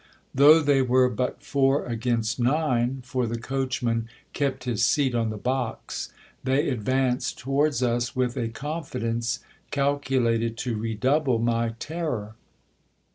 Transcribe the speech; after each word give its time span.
Though 0.33 0.61
they 0.61 0.81
were 0.81 1.09
but 1.09 1.43
four 1.43 1.85
against 1.85 2.39
nine, 2.39 3.03
for 3.05 3.27
the 3.27 3.37
coachman 3.37 4.09
kept 4.33 4.63
his 4.63 4.83
seat 4.83 5.13
on 5.13 5.29
the 5.29 5.37
box, 5.37 6.11
they 6.43 6.69
advanced 6.69 7.37
towards 7.37 7.83
us 7.83 8.15
with 8.15 8.35
a 8.35 8.47
confidence 8.49 9.41
calculated 9.69 10.57
to 10.57 10.75
redouble 10.75 11.37
my 11.37 11.75
terror. 11.77 12.33